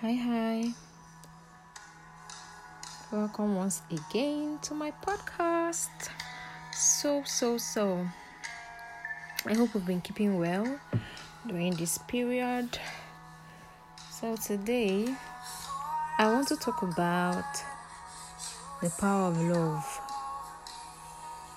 Hi, 0.00 0.14
hi. 0.14 0.72
Welcome 3.12 3.56
once 3.56 3.82
again 3.90 4.58
to 4.62 4.72
my 4.72 4.92
podcast. 5.04 6.08
So, 6.72 7.22
so, 7.26 7.58
so. 7.58 8.08
I 9.44 9.52
hope 9.52 9.74
we've 9.74 9.84
been 9.84 10.00
keeping 10.00 10.38
well 10.38 10.80
during 11.46 11.76
this 11.76 11.98
period. 11.98 12.78
So, 14.10 14.36
today 14.36 15.06
I 16.16 16.32
want 16.32 16.48
to 16.48 16.56
talk 16.56 16.80
about 16.80 17.44
the 18.80 18.88
power 18.98 19.28
of 19.28 19.36
love. 19.36 20.00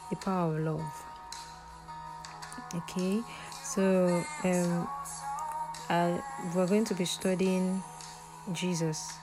The 0.10 0.18
power 0.18 0.54
of 0.54 0.60
love. 0.60 1.06
Okay, 2.76 3.22
so 3.64 4.22
um, 4.44 4.90
I, 5.90 6.22
we're 6.54 6.68
going 6.68 6.84
to 6.84 6.94
be 6.94 7.06
studying 7.06 7.82
Jesus. 8.52 9.14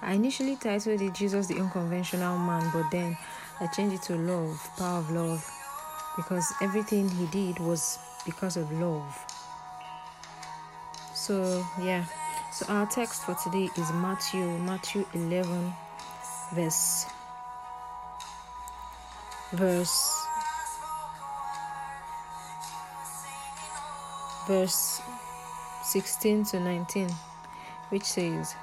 I 0.00 0.14
initially 0.14 0.56
titled 0.56 1.00
it 1.00 1.14
Jesus 1.14 1.46
the 1.46 1.58
Unconventional 1.58 2.38
Man, 2.38 2.70
but 2.72 2.90
then 2.90 3.16
I 3.60 3.66
changed 3.68 3.96
it 3.96 4.02
to 4.02 4.16
Love, 4.16 4.58
Power 4.76 4.98
of 4.98 5.10
Love, 5.10 5.48
because 6.16 6.52
everything 6.60 7.08
he 7.08 7.26
did 7.26 7.58
was 7.58 7.98
because 8.24 8.56
of 8.56 8.70
love. 8.72 9.18
So, 11.14 11.64
yeah. 11.80 12.04
So, 12.52 12.66
our 12.68 12.86
text 12.86 13.22
for 13.22 13.34
today 13.42 13.68
is 13.76 13.92
Matthew, 13.92 14.46
Matthew 14.58 15.06
11, 15.14 15.72
verse, 16.52 17.06
verse, 19.52 20.26
verse 24.46 25.00
16 25.84 26.44
to 26.44 26.60
19 26.60 27.08
which 27.92 28.04
says, 28.04 28.54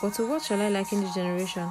But 0.00 0.14
to 0.14 0.26
what 0.26 0.42
shall 0.42 0.62
I 0.62 0.68
liken 0.68 1.00
this 1.00 1.14
generation? 1.14 1.68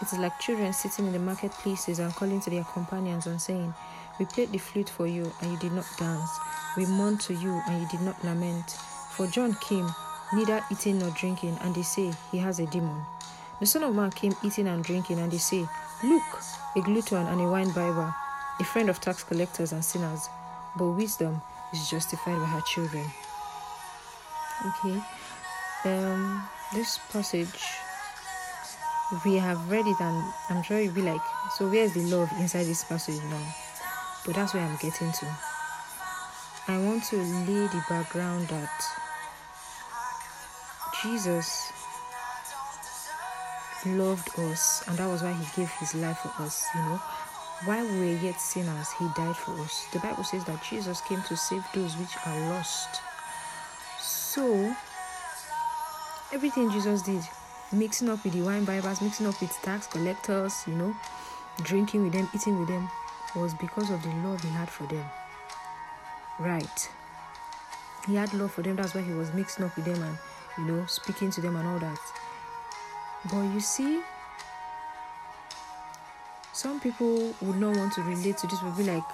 It 0.00 0.10
is 0.10 0.18
like 0.18 0.40
children 0.40 0.72
sitting 0.72 1.06
in 1.06 1.12
the 1.12 1.18
marketplaces 1.18 1.98
and 1.98 2.14
calling 2.14 2.40
to 2.40 2.50
their 2.50 2.64
companions 2.64 3.26
and 3.26 3.40
saying, 3.40 3.74
We 4.18 4.24
played 4.24 4.50
the 4.50 4.58
flute 4.58 4.88
for 4.88 5.06
you, 5.06 5.30
and 5.42 5.52
you 5.52 5.58
did 5.58 5.72
not 5.72 5.84
dance. 5.98 6.30
We 6.78 6.86
mourned 6.86 7.20
to 7.22 7.34
you, 7.34 7.60
and 7.68 7.82
you 7.82 7.88
did 7.88 8.00
not 8.00 8.24
lament. 8.24 8.70
For 9.10 9.26
John 9.26 9.54
came, 9.60 9.86
neither 10.32 10.64
eating 10.72 10.98
nor 10.98 11.10
drinking, 11.10 11.58
and 11.60 11.74
they 11.74 11.82
say, 11.82 12.10
He 12.32 12.38
has 12.38 12.58
a 12.58 12.66
demon. 12.66 13.02
The 13.60 13.66
Son 13.66 13.82
of 13.82 13.94
Man 13.94 14.10
came 14.10 14.32
eating 14.42 14.66
and 14.66 14.82
drinking, 14.82 15.18
and 15.18 15.30
they 15.30 15.38
say, 15.38 15.66
Look, 16.02 16.22
a 16.74 16.80
glutton 16.80 17.26
and 17.26 17.40
a 17.40 17.48
wine 17.50 17.68
bibber, 17.68 18.14
a 18.58 18.64
friend 18.64 18.88
of 18.88 18.98
tax 19.00 19.22
collectors 19.22 19.72
and 19.72 19.84
sinners. 19.84 20.28
But 20.76 20.92
wisdom 20.92 21.42
is 21.72 21.90
justified 21.90 22.38
by 22.38 22.46
her 22.46 22.62
children. 22.62 23.04
Okay, 24.66 24.98
um, 25.84 26.48
this 26.72 26.98
passage 27.10 27.48
we 29.24 29.36
have 29.36 29.70
read 29.70 29.86
it 29.86 30.00
and 30.00 30.32
i'm 30.50 30.62
sure 30.62 30.80
you'll 30.80 30.94
be 30.94 31.02
like 31.02 31.20
so 31.56 31.68
where's 31.68 31.92
the 31.92 32.00
love 32.04 32.30
inside 32.40 32.64
this 32.64 32.84
passage 32.84 33.22
now? 33.30 33.54
But 34.24 34.34
that's 34.34 34.54
where 34.54 34.62
i'm 34.62 34.76
getting 34.76 35.12
to. 35.12 35.26
I 36.66 36.78
want 36.78 37.04
to 37.04 37.16
lay 37.16 37.66
the 37.68 37.84
background 37.88 38.48
that 38.48 38.82
jesus 41.02 41.70
loved 43.86 44.38
us 44.38 44.82
and 44.88 44.96
that 44.96 45.06
was 45.06 45.22
why 45.22 45.32
he 45.32 45.60
gave 45.60 45.70
his 45.72 45.94
life 45.94 46.18
for 46.18 46.42
us 46.42 46.66
you 46.74 46.80
know. 46.80 47.00
While 47.66 47.84
we 47.84 47.98
were 47.98 48.20
yet 48.20 48.40
sinners 48.40 48.90
he 48.98 49.06
died 49.14 49.36
for 49.36 49.52
us. 49.60 49.86
The 49.92 50.00
bible 50.00 50.24
says 50.24 50.44
that 50.46 50.62
jesus 50.62 51.00
came 51.02 51.22
to 51.28 51.36
save 51.36 51.64
those 51.74 51.96
which 51.96 52.16
are 52.26 52.50
lost. 52.50 53.00
So 54.00 54.74
everything 56.34 56.68
Jesus 56.68 57.00
did, 57.02 57.22
mixing 57.72 58.08
up 58.08 58.24
with 58.24 58.32
the 58.32 58.42
wine 58.42 58.66
bibbers, 58.66 59.00
mixing 59.00 59.26
up 59.26 59.40
with 59.40 59.52
tax 59.62 59.86
collectors, 59.86 60.64
you 60.66 60.74
know, 60.74 60.92
drinking 61.62 62.02
with 62.02 62.12
them, 62.12 62.28
eating 62.34 62.58
with 62.58 62.68
them, 62.68 62.90
was 63.36 63.54
because 63.54 63.88
of 63.88 64.02
the 64.02 64.08
love 64.26 64.42
he 64.42 64.48
had 64.48 64.68
for 64.68 64.82
them. 64.88 65.04
Right. 66.40 66.90
He 68.08 68.16
had 68.16 68.34
love 68.34 68.50
for 68.50 68.62
them, 68.62 68.74
that's 68.74 68.94
why 68.96 69.02
he 69.02 69.12
was 69.12 69.32
mixing 69.32 69.64
up 69.64 69.76
with 69.76 69.84
them 69.84 70.02
and, 70.02 70.18
you 70.58 70.64
know, 70.64 70.84
speaking 70.86 71.30
to 71.30 71.40
them 71.40 71.54
and 71.54 71.68
all 71.68 71.78
that. 71.78 72.00
But 73.30 73.42
you 73.54 73.60
see, 73.60 74.02
some 76.52 76.80
people 76.80 77.32
would 77.42 77.60
not 77.60 77.76
want 77.76 77.92
to 77.92 78.02
relate 78.02 78.38
to 78.38 78.48
this, 78.48 78.60
would 78.60 78.76
be 78.76 78.82
like, 78.82 79.04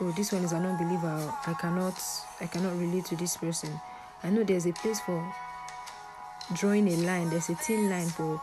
oh, 0.00 0.12
this 0.12 0.30
one 0.30 0.44
is 0.44 0.52
an 0.52 0.64
unbeliever. 0.64 1.34
I 1.48 1.52
cannot 1.54 2.00
I 2.40 2.46
cannot 2.46 2.78
relate 2.78 3.06
to 3.06 3.16
this 3.16 3.36
person. 3.36 3.80
I 4.22 4.30
know 4.30 4.44
there's 4.44 4.66
a 4.66 4.72
place 4.72 5.00
for 5.00 5.34
drawing 6.54 6.88
a 6.88 6.96
line. 6.96 7.30
There's 7.30 7.48
a 7.48 7.54
thin 7.54 7.90
line 7.90 8.08
for, 8.08 8.40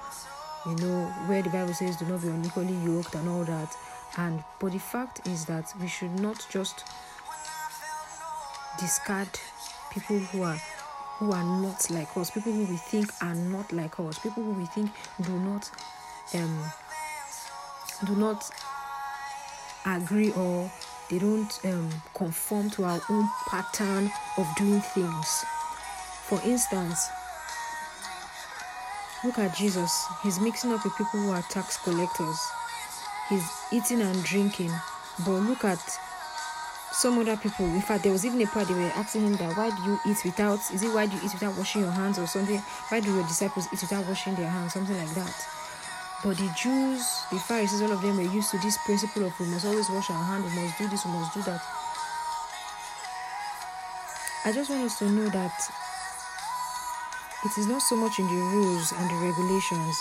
you 0.66 0.76
know, 0.76 1.06
where 1.28 1.42
the 1.42 1.50
Bible 1.50 1.74
says 1.74 1.98
do 1.98 2.06
not 2.06 2.22
be 2.22 2.30
unequally 2.30 2.76
yoked 2.76 3.16
and 3.16 3.28
all 3.30 3.44
that. 3.46 3.76
And 4.18 4.44
but 4.60 4.72
the 4.72 4.80
fact 4.80 5.28
is 5.28 5.46
that 5.46 5.74
we 5.82 5.88
should 5.88 6.20
not 6.20 6.46
just 6.50 6.84
discard 8.80 9.28
people 9.92 10.20
who 10.20 10.44
are 10.44 10.60
who 11.20 11.32
are 11.32 11.44
not 11.62 11.90
like 11.90 12.16
us, 12.16 12.32
people 12.32 12.52
who 12.52 12.66
we 12.66 12.78
think 12.78 13.12
are 13.22 13.36
not 13.36 13.72
like 13.74 14.00
us, 14.00 14.20
people 14.20 14.44
who 14.44 14.52
we 14.52 14.66
think 14.66 14.92
do 15.22 15.32
not 15.40 15.70
um 16.36 16.60
do 18.06 18.16
not 18.16 18.50
agree 19.86 20.32
or 20.34 20.70
they 21.10 21.20
don't 21.20 21.60
um, 21.66 21.90
conform 22.14 22.70
to 22.72 22.84
our 22.84 23.00
own 23.10 23.30
pattern 23.48 24.12
of 24.38 24.48
doing 24.58 24.82
things. 24.82 25.46
For 26.26 26.42
instance, 26.44 27.08
Look 29.24 29.40
at 29.40 29.56
Jesus. 29.56 30.06
He's 30.22 30.40
mixing 30.40 30.72
up 30.72 30.84
with 30.84 30.96
people 30.96 31.20
who 31.20 31.32
are 31.32 31.42
tax 31.44 31.78
collectors. 31.78 32.40
He's 33.30 33.50
eating 33.72 34.02
and 34.02 34.24
drinking. 34.24 34.72
But 35.26 35.40
look 35.40 35.64
at 35.64 35.80
some 36.92 37.18
other 37.20 37.36
people. 37.36 37.66
In 37.66 37.82
fact, 37.82 38.04
there 38.04 38.12
was 38.12 38.26
even 38.26 38.42
a 38.42 38.46
part 38.46 38.68
they 38.68 38.74
were 38.74 38.92
asking 38.96 39.22
him 39.22 39.36
that 39.38 39.58
why 39.58 39.70
do 39.70 39.84
you 39.84 40.00
eat 40.08 40.18
without 40.24 40.60
is 40.72 40.84
it 40.84 40.94
why 40.94 41.08
do 41.08 41.16
you 41.16 41.22
eat 41.26 41.34
without 41.34 41.58
washing 41.58 41.82
your 41.82 41.92
hands 41.92 42.20
or 42.20 42.28
something? 42.28 42.60
Why 42.90 43.00
do 43.00 43.14
your 43.14 43.24
disciples 43.24 43.68
eat 43.74 43.82
without 43.82 44.06
washing 44.08 44.36
their 44.36 44.50
hands? 44.50 44.74
Something 44.74 44.98
like 44.98 45.14
that. 45.16 45.48
But 46.24 46.38
the 46.38 46.50
Jews, 46.58 47.24
the 47.32 47.40
Pharisees, 47.40 47.82
all 47.82 47.92
of 47.92 48.02
them 48.02 48.18
were 48.18 48.24
used 48.24 48.52
to 48.52 48.58
this 48.60 48.78
principle 48.86 49.26
of 49.26 49.40
we 49.40 49.46
must 49.48 49.66
always 49.66 49.90
wash 49.90 50.10
our 50.10 50.24
hands, 50.24 50.46
we 50.46 50.62
must 50.62 50.78
do 50.78 50.88
this, 50.88 51.06
we 51.06 51.12
must 51.12 51.34
do 51.34 51.42
that. 51.44 51.62
I 54.46 54.52
just 54.52 54.70
want 54.70 54.84
us 54.84 54.98
to 55.00 55.10
know 55.10 55.30
that 55.30 55.52
it 57.48 57.58
is 57.58 57.68
not 57.68 57.82
so 57.82 57.96
much 57.96 58.20
in 58.20 58.28
the 58.28 58.44
rules 58.52 58.92
and 58.92 59.10
the 59.10 59.16
regulations 59.26 59.96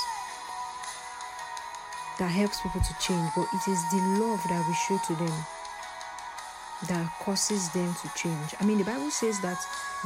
that 2.19 2.27
helps 2.27 2.61
people 2.61 2.81
to 2.81 2.95
change, 2.99 3.31
but 3.37 3.47
it 3.55 3.71
is 3.71 3.81
the 3.91 4.03
love 4.19 4.43
that 4.49 4.67
we 4.67 4.75
show 4.75 4.99
to 5.07 5.15
them 5.15 5.45
that 6.89 7.07
causes 7.21 7.69
them 7.71 7.95
to 8.03 8.11
change. 8.17 8.55
I 8.59 8.65
mean, 8.65 8.79
the 8.79 8.85
Bible 8.85 9.13
says 9.13 9.39
that 9.43 9.59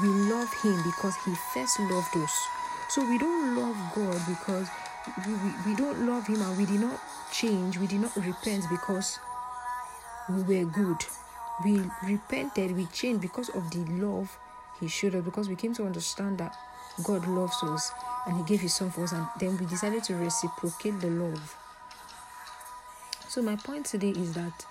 we 0.03 0.09
love 0.09 0.53
Him 0.62 0.83
because 0.84 1.17
He 1.25 1.34
first 1.55 1.81
loved 1.81 2.15
us. 2.19 2.47
So 2.91 3.09
we 3.09 3.17
don't 3.17 3.57
love 3.57 3.77
God 3.95 4.21
because 4.28 4.69
we, 5.27 5.33
we, 5.33 5.51
we 5.67 5.77
don't 5.77 6.07
love 6.07 6.27
Him 6.27 6.43
and 6.43 6.59
we 6.59 6.67
did 6.67 6.81
not 6.81 7.01
change, 7.33 7.78
we 7.78 7.87
did 7.87 8.01
not 8.01 8.15
repent 8.17 8.65
because 8.69 9.19
we 10.28 10.43
were 10.43 10.71
good. 10.71 11.05
We 11.65 11.81
repented, 12.03 12.77
we 12.77 12.84
changed 12.87 13.22
because 13.22 13.49
of 13.49 13.71
the 13.71 13.78
love 14.05 14.39
He 14.78 14.89
showed 14.89 15.15
us, 15.15 15.25
because 15.25 15.49
we 15.49 15.57
came 15.57 15.72
to 15.75 15.87
understand 15.87 16.37
that 16.37 16.55
God 17.00 17.27
loves 17.27 17.62
us 17.62 17.93
and 18.27 18.37
He 18.37 18.43
gave 18.44 18.61
His 18.61 18.75
Son 18.75 18.91
for 18.91 19.05
us, 19.05 19.12
and 19.12 19.27
then 19.38 19.56
we 19.59 19.66
decided 19.66 20.05
to 20.05 20.15
reciprocate 20.16 21.00
the 21.00 21.11
love. 21.11 21.56
So, 23.28 23.43
my 23.43 23.56
point 23.56 23.87
today 23.87 24.11
is 24.11 24.34
that 24.34 24.66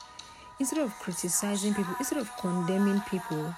instead 0.60 0.80
of 0.80 0.92
criticizing 1.00 1.74
people, 1.74 1.96
instead 2.00 2.20
of 2.20 2.30
condemning 2.38 3.02
people, 3.10 3.56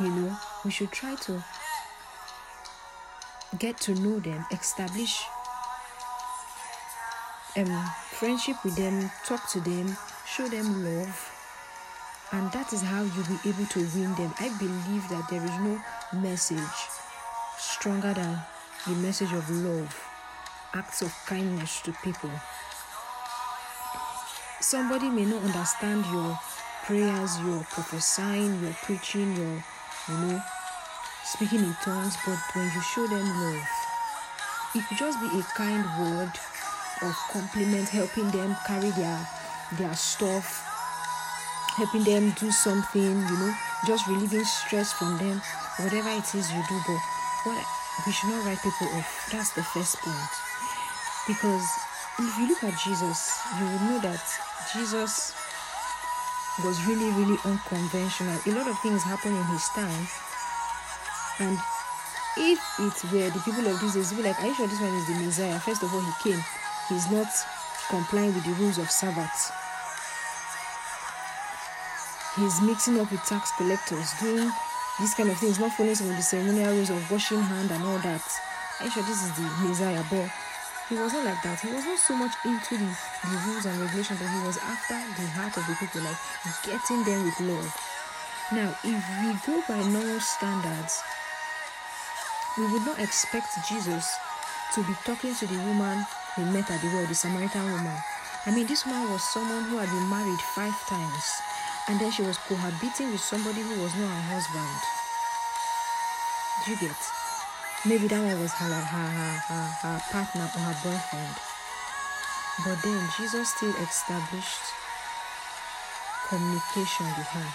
you 0.00 0.08
know, 0.08 0.36
we 0.64 0.70
should 0.70 0.92
try 0.92 1.14
to 1.16 1.44
get 3.58 3.78
to 3.80 3.94
know 3.94 4.20
them, 4.20 4.44
establish 4.52 5.22
um, 7.56 7.90
friendship 8.12 8.56
with 8.64 8.76
them, 8.76 9.10
talk 9.26 9.48
to 9.50 9.60
them, 9.60 9.96
show 10.26 10.46
them 10.48 10.84
love, 10.84 11.30
and 12.32 12.50
that 12.52 12.72
is 12.72 12.82
how 12.82 13.02
you'll 13.02 13.24
be 13.24 13.48
able 13.48 13.66
to 13.66 13.80
win 13.94 14.14
them. 14.14 14.32
I 14.38 14.48
believe 14.58 15.08
that 15.08 15.26
there 15.28 15.44
is 15.44 15.58
no 15.58 15.82
message 16.20 16.99
stronger 17.60 18.14
than 18.14 18.38
the 18.86 18.94
message 18.94 19.32
of 19.32 19.48
love, 19.50 19.94
acts 20.72 21.02
of 21.02 21.12
kindness 21.26 21.82
to 21.82 21.92
people. 22.02 22.30
Somebody 24.60 25.10
may 25.10 25.26
not 25.26 25.42
understand 25.42 26.06
your 26.06 26.38
prayers, 26.84 27.38
your 27.40 27.60
prophesying, 27.70 28.62
your 28.62 28.72
preaching, 28.82 29.36
your, 29.36 29.62
you 30.08 30.16
know, 30.24 30.42
speaking 31.24 31.60
in 31.60 31.74
tongues, 31.84 32.16
but 32.24 32.38
when 32.54 32.64
you 32.64 32.80
show 32.80 33.06
them 33.06 33.28
love, 33.28 33.68
it 34.74 34.82
could 34.88 34.98
just 34.98 35.20
be 35.20 35.38
a 35.38 35.42
kind 35.54 35.84
word 36.00 36.32
of 37.02 37.14
compliment, 37.30 37.88
helping 37.88 38.30
them 38.30 38.56
carry 38.66 38.90
their 38.90 39.28
their 39.78 39.94
stuff, 39.94 40.64
helping 41.76 42.04
them 42.04 42.30
do 42.40 42.50
something, 42.50 43.02
you 43.02 43.36
know, 43.38 43.54
just 43.86 44.06
relieving 44.08 44.44
stress 44.44 44.92
from 44.92 45.18
them, 45.18 45.40
whatever 45.78 46.08
it 46.08 46.34
is 46.34 46.50
you 46.50 46.62
do. 46.68 46.80
But 46.86 47.19
what 47.44 47.64
we 48.06 48.12
should 48.12 48.30
not 48.30 48.44
write 48.44 48.62
people 48.62 48.88
off. 48.96 49.28
That's 49.32 49.52
the 49.52 49.62
first 49.62 49.98
point. 50.00 50.32
Because 51.26 51.66
if 52.18 52.38
you 52.38 52.48
look 52.48 52.64
at 52.64 52.78
Jesus, 52.78 53.40
you 53.58 53.64
will 53.64 53.80
know 53.80 53.98
that 54.00 54.22
Jesus 54.72 55.34
was 56.64 56.84
really, 56.86 57.10
really 57.12 57.38
unconventional. 57.44 58.38
A 58.46 58.52
lot 58.52 58.68
of 58.68 58.78
things 58.80 59.02
happened 59.02 59.36
in 59.36 59.44
his 59.44 59.68
time. 59.70 60.06
And 61.40 61.58
if 62.36 62.60
it 62.78 63.12
were 63.12 63.30
the 63.30 63.42
people 63.44 63.66
of 63.66 63.80
these 63.80 63.94
days, 63.94 64.12
be 64.12 64.22
like, 64.22 64.38
Are 64.40 64.46
you 64.46 64.54
sure 64.54 64.66
this 64.66 64.80
one 64.80 64.94
is 64.94 65.06
the 65.06 65.14
Messiah? 65.14 65.58
First 65.60 65.82
of 65.82 65.92
all, 65.94 66.00
he 66.00 66.30
came, 66.30 66.44
he's 66.88 67.10
not 67.10 67.28
complying 67.88 68.34
with 68.34 68.44
the 68.44 68.52
rules 68.62 68.78
of 68.78 68.90
Sabbath. 68.90 69.52
He's 72.36 72.60
mixing 72.62 73.00
up 73.00 73.10
with 73.10 73.24
tax 73.24 73.50
collectors, 73.56 74.12
doing 74.20 74.50
these 75.00 75.14
kind 75.14 75.30
of 75.30 75.38
things, 75.38 75.58
not 75.58 75.72
following 75.72 75.94
some 75.94 76.10
of 76.10 76.16
the 76.16 76.22
ceremonial 76.22 76.72
rules 76.72 76.90
of 76.90 77.10
washing 77.10 77.40
hand 77.40 77.70
and 77.70 77.82
all 77.84 77.98
that. 77.98 78.22
I'm 78.80 78.90
sure 78.90 79.02
this 79.02 79.24
is 79.24 79.32
the 79.32 79.48
Messiah? 79.64 80.04
But 80.10 80.28
he 80.88 80.94
wasn't 80.96 81.24
like 81.24 81.42
that. 81.42 81.60
He 81.60 81.72
was 81.72 81.84
not 81.84 81.98
so 81.98 82.14
much 82.16 82.32
into 82.44 82.76
the, 82.76 82.90
the 83.24 83.36
rules 83.48 83.64
and 83.64 83.80
regulations, 83.80 84.20
but 84.20 84.28
he 84.28 84.40
was 84.44 84.58
after 84.58 85.00
the 85.16 85.26
heart 85.32 85.56
of 85.56 85.64
the 85.66 85.74
people, 85.80 86.02
like 86.04 86.20
getting 86.62 87.04
them 87.04 87.24
with 87.24 87.40
love. 87.40 87.68
Now, 88.52 88.74
if 88.84 89.00
we 89.22 89.30
go 89.46 89.62
by 89.68 89.80
normal 89.88 90.20
standards, 90.20 91.00
we 92.58 92.66
would 92.72 92.84
not 92.84 92.98
expect 92.98 93.56
Jesus 93.68 94.10
to 94.74 94.82
be 94.82 94.92
talking 95.04 95.34
to 95.34 95.46
the 95.46 95.58
woman 95.64 96.04
he 96.36 96.42
met 96.44 96.70
at 96.70 96.80
the 96.80 96.88
well, 96.88 97.06
the 97.06 97.14
Samaritan 97.14 97.64
woman. 97.70 97.96
I 98.46 98.50
mean, 98.50 98.66
this 98.66 98.84
woman 98.84 99.10
was 99.10 99.22
someone 99.22 99.64
who 99.64 99.78
had 99.78 99.88
been 99.88 100.08
married 100.10 100.40
five 100.54 100.74
times, 100.88 101.24
and 101.88 102.00
then 102.00 102.10
she 102.10 102.22
was 102.22 102.38
cohabiting 102.38 103.10
with 103.12 103.20
somebody 103.20 103.60
who 103.60 103.82
was 103.82 103.94
not 103.96 104.08
her 104.08 104.26
husband. 104.34 104.80
Do 106.64 106.72
you 106.72 106.78
get? 106.88 107.00
Maybe 107.86 108.08
that 108.08 108.20
one 108.20 108.40
was 108.40 108.52
her, 108.52 108.68
her, 108.68 108.80
her, 108.80 109.32
her, 109.48 109.66
her 109.80 110.00
partner 110.12 110.44
or 110.44 110.60
her 110.68 110.76
boyfriend. 110.84 111.36
But 112.64 112.82
then 112.82 113.00
Jesus 113.16 113.48
still 113.48 113.74
established 113.80 114.66
communication 116.28 117.06
with 117.16 117.26
her. 117.32 117.48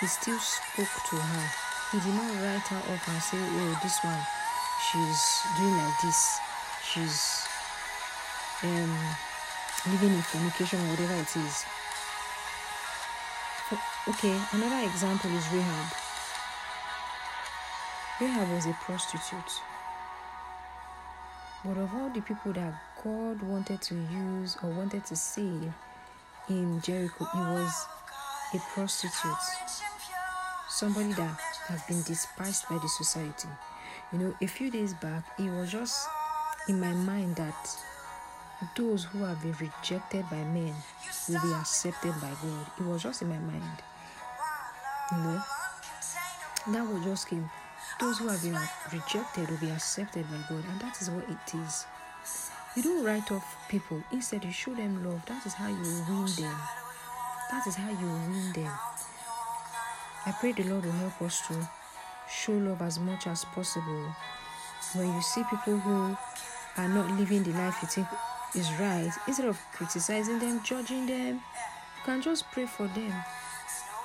He 0.00 0.06
still 0.06 0.38
spoke 0.38 0.94
to 1.10 1.16
her. 1.16 1.46
He 1.92 2.00
did 2.00 2.14
not 2.14 2.32
write 2.40 2.66
her 2.72 2.82
off 2.92 3.08
and 3.08 3.22
say, 3.22 3.36
oh, 3.36 3.78
this 3.82 4.02
one, 4.02 4.22
she's 4.80 5.42
doing 5.58 5.76
like 5.76 6.00
this. 6.00 6.38
She's 6.82 7.46
um, 8.64 8.96
living 9.86 10.14
in 10.16 10.22
communication 10.22 10.80
or 10.80 10.90
whatever 10.90 11.14
it 11.14 11.36
is. 11.36 11.64
Okay, 13.70 14.34
another 14.52 14.88
example 14.88 15.30
is 15.30 15.44
Rahab. 15.52 15.92
Rahab 18.18 18.54
was 18.54 18.64
a 18.64 18.72
prostitute. 18.72 19.60
But 21.62 21.76
of 21.76 21.94
all 21.94 22.08
the 22.08 22.22
people 22.22 22.54
that 22.54 22.72
God 23.04 23.42
wanted 23.42 23.82
to 23.82 23.94
use 23.94 24.56
or 24.62 24.70
wanted 24.70 25.04
to 25.06 25.16
save 25.16 25.70
in 26.48 26.80
Jericho, 26.80 27.24
it 27.24 27.36
was 27.36 27.86
a 28.54 28.58
prostitute. 28.72 29.44
Somebody 30.70 31.12
that 31.12 31.38
has 31.66 31.82
been 31.82 32.02
despised 32.04 32.64
by 32.70 32.78
the 32.78 32.88
society. 32.88 33.48
You 34.12 34.18
know, 34.18 34.34
a 34.40 34.46
few 34.46 34.70
days 34.70 34.94
back, 34.94 35.24
it 35.38 35.50
was 35.50 35.70
just 35.70 36.08
in 36.68 36.80
my 36.80 36.92
mind 36.92 37.36
that 37.36 37.76
those 38.74 39.04
who 39.04 39.24
have 39.24 39.40
been 39.40 39.54
rejected 39.60 40.28
by 40.30 40.42
men 40.44 40.74
will 41.28 41.40
be 41.40 41.52
accepted 41.54 42.12
by 42.20 42.30
God. 42.42 42.66
It 42.78 42.84
was 42.84 43.02
just 43.02 43.22
in 43.22 43.28
my 43.28 43.38
mind. 43.38 43.82
You 45.12 45.18
know, 45.18 45.42
that 46.72 46.86
was 46.92 47.04
just 47.04 47.28
came. 47.28 47.48
Those 48.00 48.18
who 48.18 48.28
have 48.28 48.42
been 48.42 48.58
rejected 48.92 49.48
will 49.48 49.58
be 49.58 49.70
accepted 49.70 50.26
by 50.30 50.38
God, 50.48 50.64
and 50.70 50.80
that 50.80 51.00
is 51.00 51.10
what 51.10 51.24
it 51.28 51.54
is. 51.54 51.86
You 52.76 52.82
don't 52.82 53.04
write 53.04 53.30
off 53.32 53.56
people, 53.68 54.02
instead, 54.12 54.44
you 54.44 54.52
show 54.52 54.74
them 54.74 55.04
love. 55.04 55.24
That 55.26 55.44
is 55.46 55.54
how 55.54 55.68
you 55.68 55.76
win 55.76 56.26
them. 56.36 56.56
That 57.50 57.66
is 57.66 57.74
how 57.74 57.90
you 57.90 58.06
win 58.06 58.52
them. 58.52 58.72
I 60.26 60.32
pray 60.38 60.52
the 60.52 60.64
Lord 60.64 60.84
will 60.84 60.92
help 60.92 61.22
us 61.22 61.46
to 61.48 61.68
show 62.30 62.52
love 62.52 62.82
as 62.82 62.98
much 62.98 63.26
as 63.26 63.44
possible. 63.44 64.14
When 64.94 65.12
you 65.12 65.22
see 65.22 65.42
people 65.44 65.78
who 65.78 66.16
are 66.76 66.88
not 66.88 67.10
living 67.18 67.42
the 67.42 67.52
life 67.52 67.78
you 67.82 67.88
think 67.88 68.06
is 68.54 68.70
right, 68.80 69.10
instead 69.26 69.46
of 69.46 69.58
criticizing 69.72 70.38
them, 70.38 70.62
judging 70.62 71.06
them, 71.06 71.34
you 71.36 72.04
can 72.04 72.22
just 72.22 72.50
pray 72.50 72.66
for 72.66 72.86
them 72.88 73.12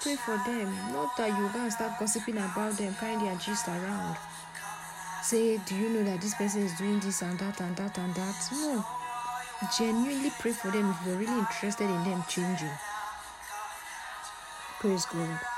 pray 0.04 0.16
for 0.18 0.38
them. 0.46 0.68
Not 0.92 1.16
that 1.16 1.30
you 1.38 1.50
and 1.56 1.72
start 1.72 1.98
gossiping 1.98 2.38
about 2.38 2.74
them, 2.78 2.94
carrying 3.00 3.20
their 3.20 3.36
gist 3.36 3.68
around. 3.70 4.18
Say, 5.24 5.58
do 5.66 5.76
you 5.76 5.90
know 5.90 6.04
that 6.04 6.20
this 6.20 6.36
person 6.36 6.64
is 6.64 6.78
doing 6.78 7.00
this 7.00 7.22
and 7.22 7.40
that 7.40 7.62
and 7.62 7.76
that 7.78 7.98
and 7.98 8.14
that? 8.14 8.50
No. 8.52 8.86
Genuinely 9.78 10.32
pray 10.40 10.52
for 10.52 10.72
them 10.72 10.92
if 10.92 11.08
you're 11.08 11.16
really 11.16 11.40
interested 11.40 11.86
in 11.86 12.04
them 12.04 12.22
changing. 12.28 12.78
Praise 14.82 15.06
God. 15.06 15.53